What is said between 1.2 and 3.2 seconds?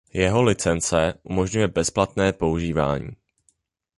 umožňuje bezplatné používání.